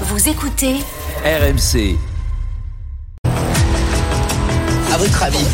[0.00, 0.74] Vous écoutez
[1.24, 1.96] RMC.
[4.92, 5.44] À votre avis,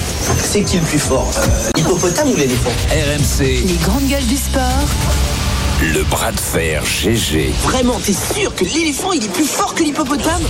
[0.43, 4.63] c'est qui le plus fort euh, L'hippopotame ou l'éléphant RMC, les grandes gueules du sport.
[5.83, 7.51] le bras de fer GG.
[7.63, 10.43] Vraiment, t'es sûr que l'éléphant il est plus fort que l'hippopotame?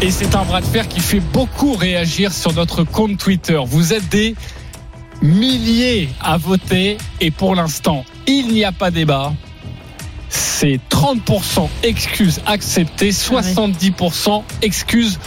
[0.00, 3.60] Et c'est un bras de fer qui fait beaucoup réagir sur notre compte Twitter.
[3.66, 4.34] Vous êtes des
[5.20, 9.32] milliers à voter et pour l'instant, il n'y a pas débat.
[10.32, 15.18] C'est 30% excuses acceptées, 70% excuses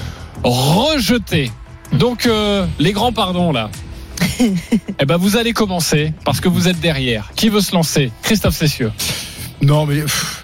[0.44, 1.52] rejetées.
[1.94, 3.70] Donc euh, les grands pardons là.
[4.40, 7.30] eh ben vous allez commencer parce que vous êtes derrière.
[7.36, 8.12] Qui veut se lancer?
[8.24, 8.92] Christophe Cessieux.
[9.62, 10.35] Non, mais pff,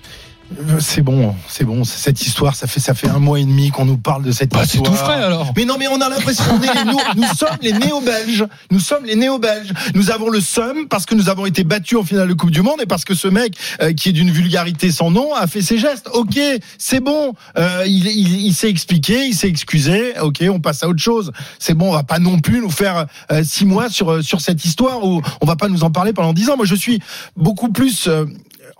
[0.79, 1.83] c'est bon, c'est bon.
[1.83, 4.51] Cette histoire, ça fait ça fait un mois et demi qu'on nous parle de cette
[4.51, 4.91] Bah, c'est histoire.
[4.97, 5.53] tout frais alors.
[5.55, 8.45] Mais non, mais on a l'impression qu'on est nous, nous sommes les néo-belges.
[8.69, 9.73] Nous sommes les néo-belges.
[9.95, 12.61] Nous avons le seum parce que nous avons été battus en finale de Coupe du
[12.61, 15.61] Monde et parce que ce mec euh, qui est d'une vulgarité sans nom a fait
[15.61, 16.09] ses gestes.
[16.13, 16.39] Ok,
[16.77, 17.33] c'est bon.
[17.57, 20.13] Euh, il il, il s'est expliqué, il s'est excusé.
[20.21, 21.31] Ok, on passe à autre chose.
[21.59, 21.89] C'est bon.
[21.89, 25.03] On va pas non plus nous faire euh, six mois sur euh, sur cette histoire
[25.05, 26.57] où on va pas nous en parler pendant dix ans.
[26.57, 26.99] Moi, je suis
[27.37, 28.25] beaucoup plus euh,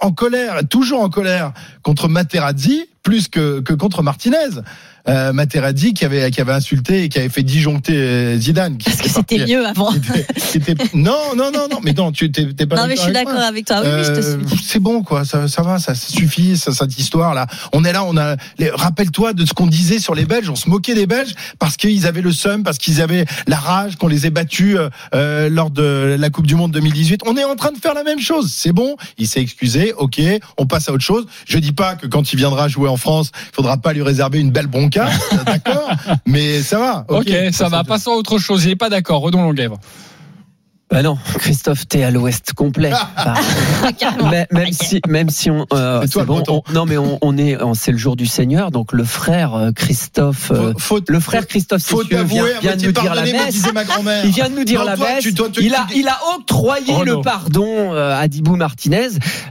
[0.01, 4.61] en colère, toujours en colère contre Materazzi plus que, que contre Martinez.
[5.07, 8.77] Euh, Materazzi qui avait qui avait insulté et qui avait fait disjoncter euh, Zidane.
[8.77, 9.91] qui Parce que était c'était mieux avant.
[9.91, 12.95] qui était- qui était- non non non non mais non tu t'es pas Non, mais
[12.95, 13.81] je suis d'accord avec toi.
[13.83, 14.63] Oui, je te Euh, suis.
[14.63, 17.47] c'est bon quoi, ça, ça va, ça suffit ça, cette histoire là.
[17.73, 18.35] On est là, on a.
[18.73, 22.05] Rappelle-toi de ce qu'on disait sur les Belges, on se moquait des Belges parce qu'ils
[22.05, 25.71] avaient le seum, parce qu'ils avaient la rage, qu'on les ait battus euh, euh, lors
[25.71, 27.21] de la Coupe du Monde 2018.
[27.25, 28.51] On est en train de faire la même chose.
[28.55, 30.21] C'est bon, il s'est excusé, ok,
[30.57, 31.25] on passe à autre chose.
[31.47, 34.39] Je dis pas que quand il viendra jouer en France, il faudra pas lui réserver
[34.39, 34.90] une belle bronca,
[35.45, 35.91] d'accord,
[36.25, 37.05] mais ça va.
[37.07, 37.83] Ok, ça va.
[37.83, 38.65] Passons à autre chose.
[38.65, 39.21] Il n'est pas d'accord.
[39.21, 39.79] Redon Longuèvre.
[40.91, 42.91] Bah non, Christophe, t'es à l'ouest complet.
[44.19, 47.61] Bah, même si, même si on, euh, C'est bon, on- non mais on, on est,
[47.61, 51.19] on- c'est le jour du Seigneur, donc le frère euh, Christophe, euh, Faut, faut- le
[51.19, 52.23] frère Christophe faut vient,
[52.61, 53.71] vient de nous dire la messe.
[53.73, 53.83] ma.
[54.23, 55.23] Il vient de nous dire Non, la toi, messe.
[55.23, 57.17] tu- toi, tu- il a, il a octroyé Renaud.
[57.17, 59.09] le pardon euh, à Dibou Martinez.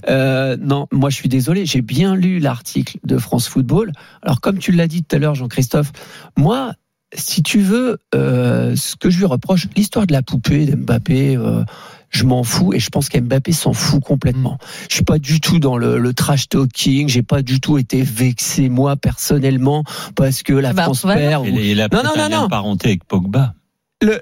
[0.08, 3.92] Euh, non, moi je suis désolé, j'ai bien lu l'article de France Football.
[4.22, 5.92] Alors comme tu l'as dit tout à l'heure, Jean-Christophe,
[6.36, 6.72] moi,
[7.14, 11.36] si tu veux, euh, ce que je lui reproche, l'histoire de la poupée d'Mbappé.
[11.36, 11.64] Euh,
[12.12, 14.58] je m'en fous et je pense qu'Mbappé s'en fout complètement.
[14.88, 17.08] Je suis pas du tout dans le, le trash talking.
[17.08, 19.84] J'ai pas du tout été vexé moi personnellement
[20.16, 21.20] parce que la Bah, France voilà.
[21.20, 21.44] perd.
[21.48, 22.48] ou- Et il a Non, non, non, non.
[22.48, 23.54] parenté avec Pogba.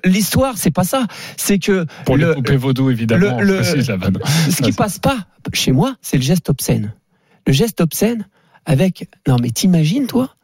[0.05, 1.07] L'histoire, c'est pas ça.
[1.39, 3.41] C'est que Pour le, les poupées vaudou, évidemment.
[3.41, 4.19] le- précise la vanne.
[4.51, 5.17] ce qui passe pas
[5.55, 6.93] chez moi, c'est le geste obscène.
[7.47, 8.27] Le geste obscène
[8.67, 9.09] avec.
[9.27, 10.35] Non, mais t'imagines, toi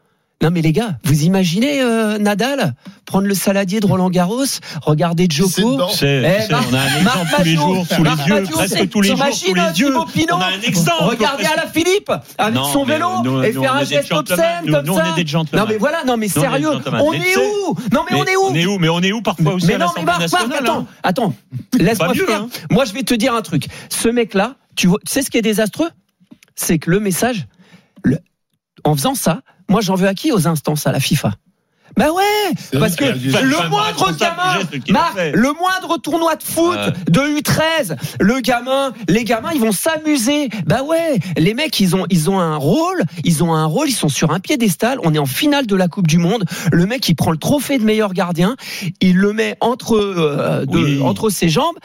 [0.44, 2.74] Non, mais les gars, vous imaginez euh, Nadal
[3.06, 4.44] prendre le saladier de Roland Garros,
[4.82, 5.88] regarder C'est Joko dedans.
[5.90, 8.42] Tu sais, Eh, Marc- on a un Marc exemple tous les jours sous les yeux,
[8.52, 9.72] presque tous les jours sous les yeux.
[9.88, 10.92] Thibaut Pinot On a un exemple.
[11.04, 14.38] Regardez à la Philippe avec Non, son vélo nous- et nous, faire un geste obscène
[14.66, 15.08] Nous- comme nous, on ça.
[15.16, 15.64] est des gentlemen.
[15.64, 18.54] Non mais voilà, non mais sérieux, on est où Non mais on est où On
[18.54, 20.86] est où Mais on est où parfois aussi mais à non, mais Marc, attends, hein
[21.02, 21.34] attends.
[21.78, 22.28] Laisse-moi finir.
[22.32, 22.48] hein.
[22.70, 23.66] Moi, je vais te dire un truc.
[23.88, 25.88] Ce mec-là, tu vois, tu sais ce qui est désastreux?
[26.54, 27.46] C'est que le message,
[28.02, 28.18] le-
[28.84, 31.32] en faisant ça, moi, j'en veux à qui aux instances à la FIFA?
[31.96, 34.58] Bah ouais, parce que le moindre gamin,
[34.90, 36.76] Marc, le moindre tournoi de foot
[37.08, 40.48] de U13, le gamin, les gamins, ils vont s'amuser.
[40.66, 43.92] Bah ouais, les mecs, ils ont, ils ont un rôle, ils ont un rôle, ils
[43.94, 44.98] sont sur un piédestal.
[45.04, 46.44] On est en finale de la Coupe du Monde.
[46.72, 48.56] Le mec, il prend le trophée de meilleur gardien,
[49.00, 51.00] il le met entre, euh, de- Oui.
[51.00, 51.76] entre ses jambes.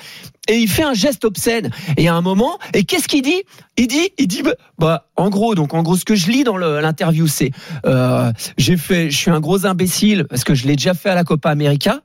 [0.50, 1.70] Et il fait un geste obscène.
[1.96, 3.44] Et à un moment, et qu'est-ce qu'il dit?
[3.78, 6.44] Il dit, il dit, bah, bah, en gros, donc en gros, ce que je lis
[6.44, 7.52] dans l'interview, c'est,
[7.86, 11.16] euh, j'ai fait, je suis un gros imbécile parce que je l'ai déjà fait à
[11.16, 12.02] la Copa América.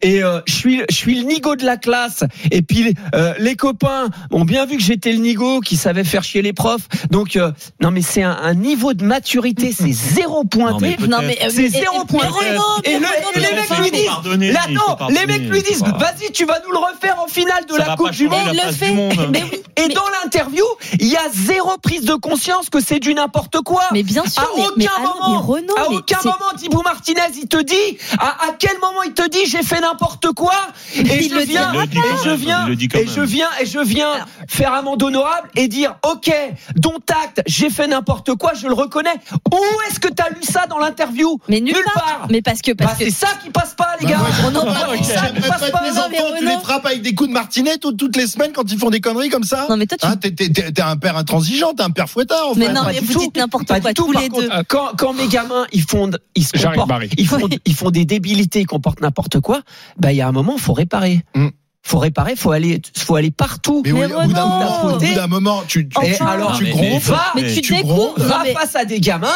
[0.00, 2.24] Et euh, je suis, je suis le nigo de la classe.
[2.50, 6.22] Et puis euh, les copains ont bien vu que j'étais le nigo qui savait faire
[6.22, 6.86] chier les profs.
[7.10, 7.50] Donc euh,
[7.80, 10.96] non, mais c'est un, un niveau de maturité, c'est zéro pointé.
[11.08, 12.26] Non, mais, euh, C'est zéro mais point.
[12.28, 16.44] Renaud, mais Et, les mecs lui disent, là, non, les mecs lui disent, vas-y, tu
[16.44, 18.38] vas nous le refaire en finale de La Coupe du Monde.
[18.46, 18.88] la il le face fait.
[18.90, 19.28] du monde.
[19.32, 20.64] Mais oui, Et mais- dans l'interview,
[21.00, 23.82] il y a zéro prise de conscience que c'est du n'importe quoi.
[23.92, 26.52] Mais bien sûr, à mais, aucun mais, non, moment, mais Renaud, à mais aucun moment,
[26.56, 30.32] Thibaut Martinez, il te dit, à, à quel moment il te dit, j'ai fait n'importe
[30.32, 30.54] quoi,
[30.96, 32.00] et Il je le viens, et pas.
[32.24, 36.30] je viens, et je viens, et je viens faire amende honorable et dire, ok,
[36.76, 39.14] dont acte, j'ai fait n'importe quoi, je le reconnais.
[39.52, 39.56] Où
[39.88, 41.38] est-ce que t'as lu ça dans l'interview?
[41.48, 42.04] Mais nulle, Nulle part.
[42.04, 42.26] part.
[42.30, 44.18] Mais parce que, Bah, parce que c'est ça qui passe pas, les Bah, gars.
[44.40, 44.60] je- Renaud,
[45.02, 48.52] ça passe pas mais les frappes avec des coups de martinet tout- toutes les semaines
[48.54, 50.72] quand ils font des conneries comme ça Non, mais toi, tu- Hein, t'es- T'es t'es-
[50.72, 52.72] t'es un père intransigeant, t'es un père fouettard en Mais fait.
[52.72, 54.48] non, Pas mais vous dites n'importe Pas quoi tous les deux.
[54.68, 58.60] Quand, quand mes gamins, ils font, ils se comportent, ils font, ils font des débilités,
[58.60, 59.60] ils comportent n'importe quoi.
[59.98, 61.24] Bah, il y a un moment, faut réparer.
[61.34, 61.48] Mm.
[61.82, 63.82] Faut réparer, faut aller, faut aller partout.
[63.84, 66.26] Mais, Mais oui, au bout d'un moment, au bout d'un moment, tu, tu, Enfin.
[66.26, 67.00] alors, Non, tu mais- mais-
[67.42, 68.12] Mais tu tu va Non,
[68.44, 69.28] mais- face à des gamins.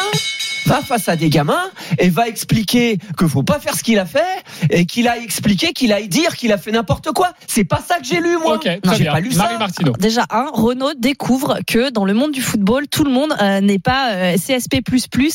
[0.66, 4.06] Va face à des gamins et va expliquer que faut pas faire ce qu'il a
[4.06, 4.20] fait
[4.70, 7.32] et qu'il a expliqué qu'il aille dire qu'il a fait n'importe quoi.
[7.46, 8.56] C'est pas ça que j'ai lu moi.
[8.56, 9.58] Ok, très j'ai pas lu Marie ça.
[9.58, 9.92] Martino.
[9.98, 13.78] Déjà, un, Renault découvre que dans le monde du football, tout le monde euh, n'est
[13.78, 14.80] pas euh, CSP++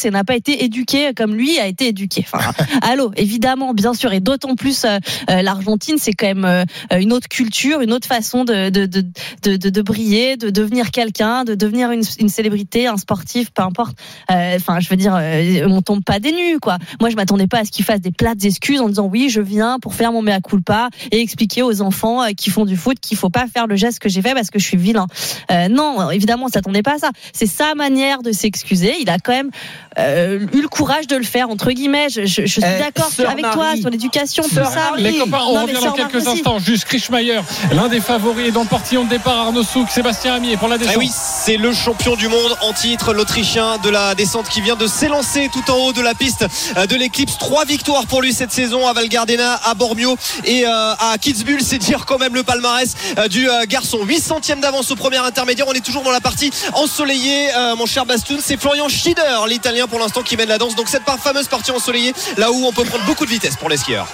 [0.04, 2.26] et n'a pas été éduqué comme lui a été éduqué.
[2.32, 2.52] Enfin,
[2.82, 4.98] allô, évidemment, bien sûr, et d'autant plus euh,
[5.30, 6.64] euh, l'Argentine, c'est quand même euh,
[7.00, 9.04] une autre culture, une autre façon de de de
[9.44, 13.62] de, de, de briller, de devenir quelqu'un, de devenir une, une célébrité, un sportif, peu
[13.62, 13.98] importe.
[14.32, 16.78] Euh, Enfin, je veux dire, euh, on tombe pas des nues, quoi.
[17.00, 19.42] Moi, je m'attendais pas à ce qu'il fasse des plates excuses en disant oui, je
[19.42, 22.98] viens pour faire mon mea culpa et expliquer aux enfants euh, qui font du foot
[23.00, 25.08] qu'il faut pas faire le geste que j'ai fait parce que je suis vilain.
[25.52, 27.10] Euh, non, évidemment, on s'attendait pas à ça.
[27.34, 28.96] C'est sa manière de s'excuser.
[29.02, 29.52] Il a quand même
[30.00, 32.10] euh, eu le courage de le faire entre guillemets.
[32.10, 34.94] Je, je, je suis Eh, d'accord avec toi sur l'éducation, tout ça.
[34.98, 36.40] Les copains, on Non, revient dans quelques va aussi.
[36.40, 36.60] instants.
[36.60, 37.40] Juste Krischmeier,
[37.74, 39.38] l'un des favoris est dans le portillon de départ.
[39.48, 40.94] Arnaud Souk, Sébastien Amier pour la descente.
[40.96, 44.76] Eh oui, c'est le champion du monde en titre, l'Autrichien de la descente qui vient
[44.76, 46.46] de s'élancer tout en haut de la piste
[46.76, 47.38] euh, de l'éclipse.
[47.38, 51.62] Trois victoires pour lui cette saison à Val Gardena, à Bormio et euh, à Kitzbühel.
[51.62, 54.00] C'est dire quand même le palmarès euh, du garçon.
[54.04, 55.66] 8 centièmes d'avance au premier intermédiaire.
[55.70, 58.40] On est toujours dans la partie ensoleillée, mon cher Bastoun.
[58.44, 60.76] C'est Florian Schieder, l'italien pour l'instant, qui mène la danse.
[60.76, 63.78] Donc cette fameuse partie ensoleillée, là où on peut prendre beaucoup de vitesse pour les
[63.78, 64.08] skieurs.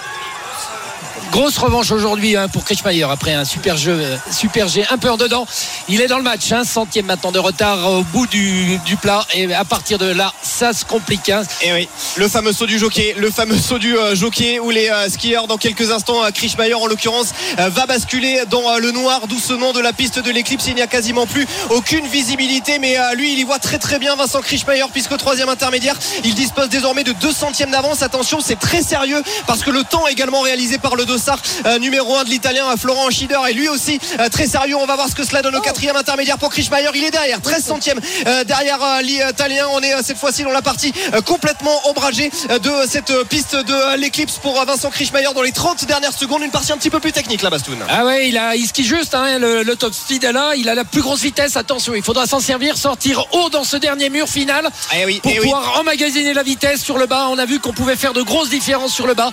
[1.30, 5.10] Grosse revanche aujourd'hui hein, pour Krischmeier après un super jeu, euh, super G, un peu
[5.10, 5.46] en dedans.
[5.88, 9.52] Il est dans le match, un centième maintenant de retard au bout du, plat et
[9.52, 11.28] à partir de là, ça se complique.
[11.30, 11.42] hein.
[11.62, 14.88] Et oui, le fameux saut du jockey, le fameux saut du euh, jockey où les
[14.88, 19.80] euh, skieurs dans quelques instants, Krischmeier en l'occurrence, va basculer dans le noir doucement de
[19.80, 20.66] la piste de l'éclipse.
[20.68, 24.14] Il n'y a quasiment plus aucune visibilité, mais lui, il y voit très très bien
[24.16, 28.02] Vincent Krischmeier puisque troisième intermédiaire, il dispose désormais de 2 centièmes d'avance.
[28.02, 32.16] Attention, c'est très sérieux parce que le temps également réalisé par le dossard euh, numéro
[32.16, 34.76] 1 de l'italien euh, Florent Schieder est lui aussi euh, très sérieux.
[34.76, 36.88] On va voir ce que cela donne au quatrième intermédiaire pour Krischmeier.
[36.94, 38.00] Il est derrière, 13 centièmes
[38.46, 39.66] derrière l'italien.
[39.72, 40.92] On est cette fois-ci dans la partie
[41.24, 46.42] complètement ombragée de cette piste de l'éclipse pour Vincent Krischmeier dans les 30 dernières secondes.
[46.42, 47.78] Une partie un petit peu plus technique là, Bastoun.
[47.88, 50.68] Ah ouais, il a, il skie juste, hein, le, le top speed est là, il
[50.68, 51.56] a la plus grosse vitesse.
[51.56, 55.30] Attention, il faudra s'en servir, sortir haut dans ce dernier mur final Eh oui, pour
[55.32, 55.44] eh oui.
[55.44, 57.28] pouvoir emmagasiner la vitesse sur le bas.
[57.30, 59.30] On a vu qu'on pouvait faire de grosses différences sur le bas.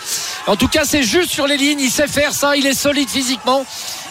[0.47, 1.70] En tout cas, c'est juste sur les lignes.
[1.79, 2.55] Il sait faire ça.
[2.55, 3.65] Il est solide physiquement,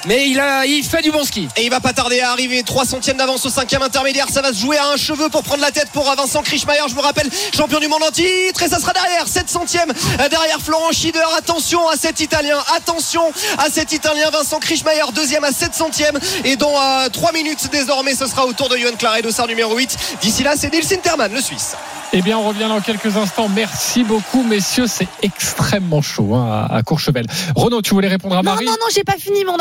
[0.06, 1.48] mais il a, il fait du bon ski.
[1.56, 2.62] Et il va pas tarder à arriver.
[2.62, 4.26] 3 centièmes d'avance au cinquième intermédiaire.
[4.30, 6.80] Ça va se jouer à un cheveu pour prendre la tête pour euh, Vincent Krischmeier.
[6.88, 8.62] Je vous rappelle, champion du monde en titre.
[8.62, 9.28] Et ça sera derrière.
[9.28, 11.20] 7 centièmes euh, derrière Florent Schieder.
[11.36, 12.58] Attention à cet Italien.
[12.76, 13.22] Attention
[13.58, 14.30] à cet Italien.
[14.30, 16.18] Vincent Krischmeier, deuxième à 7 centièmes.
[16.44, 16.74] Et dans
[17.12, 19.96] 3 minutes désormais, ce sera au tour de Johan Claret, dossard numéro 8.
[20.22, 21.74] D'ici là, c'est Nils Sinterman, le Suisse.
[22.12, 23.48] Eh bien, on revient dans quelques instants.
[23.48, 24.88] Merci beaucoup, messieurs.
[24.88, 27.24] C'est extrêmement chaud hein, à Courchevel.
[27.54, 29.56] Renaud, tu voulais répondre à Non, Marie non, non, j'ai pas fini mon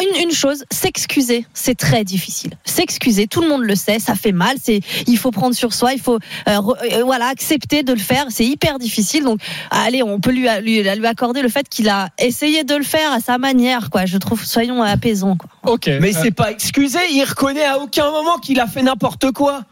[0.00, 2.52] Une, une chose, s'excuser, c'est très difficile.
[2.64, 4.56] S'excuser, tout le monde le sait, ça fait mal.
[4.62, 6.16] C'est, il faut prendre sur soi, il faut,
[6.48, 8.26] euh, re- euh, voilà, accepter de le faire.
[8.30, 9.24] C'est hyper difficile.
[9.24, 9.40] Donc,
[9.70, 13.12] allez, on peut lui, lui, lui accorder le fait qu'il a essayé de le faire
[13.12, 14.06] à sa manière, quoi.
[14.06, 15.50] Je trouve, soyons apaisants, quoi.
[15.72, 15.86] Ok.
[16.00, 19.62] Mais Euh, c'est pas excusé, il reconnaît à aucun moment qu'il a fait n'importe quoi.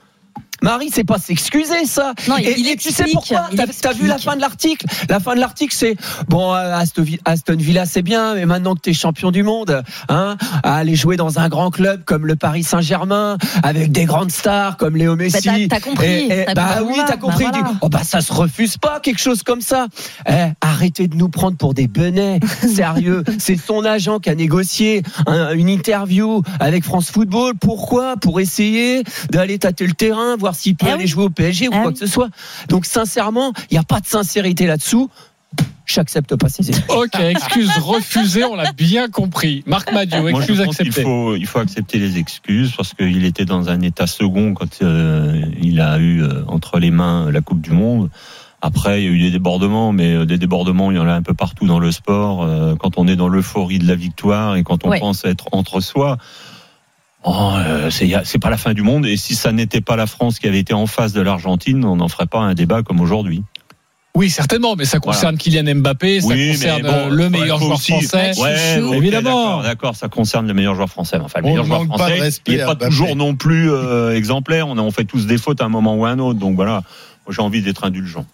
[0.63, 2.13] Marie, c'est pas s'excuser ça.
[2.29, 3.49] Non, il- et, il et tu sais pourquoi
[3.83, 4.87] T'as vu la fin de l'article?
[5.09, 5.97] La fin de l'article, c'est
[6.29, 9.83] bon, euh, Aston Vi- Aston Villa, c'est bien, mais maintenant que t'es champion du monde,
[10.09, 14.31] hein, à aller jouer dans un grand club comme le Paris Saint-Germain, avec des grandes
[14.33, 15.47] stars comme Léo Messi.
[15.49, 17.45] Bah, t'as- compris, Et- et- t'as bah oui, t'as compris.
[17.45, 17.73] Bah, voilà.
[17.83, 19.87] Oh bah ça se refuse pas quelque chose comme ça.
[20.29, 22.41] Eh, arrêtez de nous prendre pour des benets.
[22.75, 27.55] Sérieux, c'est son agent qui a négocié un- une interview avec France Football.
[27.61, 28.17] Pourquoi?
[28.17, 31.09] Pour essayer d'aller tâter le terrain, voir s'il peut Eh aller oui.
[31.09, 31.93] jouer au PSG ou Eh quoi oui.
[31.93, 32.29] que ce soit.
[32.69, 35.09] Donc sincèrement, il n'y a pas de sincérité là-dessous.
[35.87, 36.85] J'accepte pas ces excuses.
[36.97, 39.63] Ok, excuse refusée, on l'a bien compris.
[39.67, 39.97] Marc je
[40.29, 41.03] excuse pense qu'il acceptée.
[41.03, 45.41] faut, il faut accepter les excuses parce qu'il était dans un état second quand euh,
[45.63, 48.11] il a eu euh, entre les mains la Coupe du Monde.
[48.63, 51.13] Après, il y a eu des débordements, mais euh, des débordements, il y en a
[51.13, 52.43] un peu partout dans le sport.
[52.43, 54.99] Euh, Quand on est dans l'euphorie de la victoire et quand on Ouais.
[54.99, 56.17] pense être entre soi,
[57.27, 59.05] oh, euh, c'est pas la fin du monde.
[59.05, 61.97] Et si ça n'était pas la France qui avait été en face de l'Argentine, on
[61.97, 63.43] n'en ferait pas un débat comme aujourd'hui.
[64.15, 67.59] Oui, certainement, mais ça concerne Kylian Mbappé, ça Oui, concerne bon, euh, le il meilleur
[67.59, 68.33] joueur aussi- français.
[68.41, 69.31] Ouais, ok, Évidemment.
[69.59, 71.19] d'accord, D'accord, ça concerne le meilleur joueur français.
[71.23, 74.69] Enfin, le On meilleur joueur pas français, il n'est pas toujours non plus euh, exemplaire.
[74.69, 76.39] On, a, on fait tous des fautes à un moment ou à un autre.
[76.39, 76.83] Donc voilà,
[77.27, 78.25] moi j'ai envie d'être indulgent.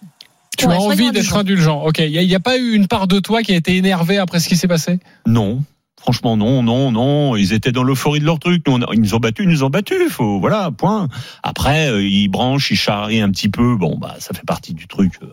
[0.56, 1.82] Tu Ouais, as envie d'être indulgent.
[1.84, 4.38] Ok, il n'y a, pas eu une part de toi qui a été énervée après
[4.38, 5.00] ce qui s'est passé?
[5.26, 5.64] Non.
[6.02, 7.36] Franchement, non, non, non.
[7.36, 8.62] Ils étaient dans l'euphorie de leur truc.
[8.66, 10.10] Nous, on a- ils nous ont battus, ils nous ont battus.
[10.10, 11.08] Faut, voilà, point.
[11.42, 13.76] Après, euh, ils branchent, ils charrient un petit peu.
[13.76, 15.12] Bon, bah, ça fait partie du truc.
[15.22, 15.26] euh,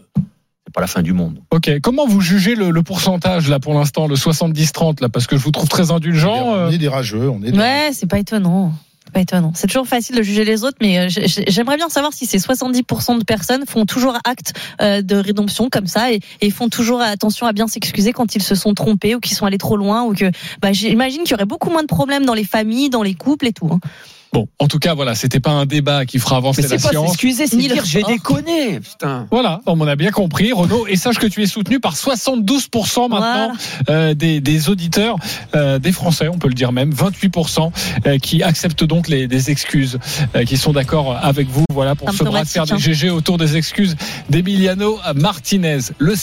[0.67, 1.39] C'est pas la fin du monde.
[1.49, 5.09] Ok, comment vous jugez le, le pourcentage là pour l'instant, le 70-30 là?
[5.09, 6.35] Parce que je vous trouve très indulgent.
[6.45, 8.71] On euh, est des rageux, on est des Ouais, c'est pas étonnant.
[9.13, 9.51] Pas étonnant.
[9.55, 12.25] C'est toujours facile de juger les autres, mais euh, j'ai- j'ai- j'aimerais bien savoir si
[12.27, 16.69] ces 70% de personnes font toujours acte euh, de rédemption comme ça et, et font
[16.69, 19.77] toujours attention à bien s'excuser quand ils se sont trompés ou qu'ils sont allés trop
[19.77, 20.29] loin ou que
[20.61, 23.47] bah, j'imagine qu'il y aurait beaucoup moins de problèmes dans les familles, dans les couples
[23.47, 23.69] et tout.
[23.71, 23.79] hein.
[24.31, 26.83] Bon, en tout cas, voilà, c'était pas un débat qui fera avancer Mais la c'est
[26.83, 27.07] pas science.
[27.07, 28.11] s'excuser, c'est dire j'ai sport.
[28.11, 28.79] déconné.
[28.79, 29.27] Putain.
[29.31, 30.85] Voilà, on a bien compris, Renaud.
[30.87, 33.53] Et sache que tu es soutenu par 72% maintenant
[33.89, 35.15] euh, des, des auditeurs,
[35.55, 37.71] euh, des Français, on peut le dire même, 28%
[38.05, 39.97] euh, qui acceptent donc les, des excuses,
[40.35, 41.63] euh, qui sont d'accord avec vous.
[41.73, 43.95] Voilà pour ce bras de fer des GG autour des excuses
[44.29, 45.79] d'Emiliano Martinez.
[45.97, 46.15] Le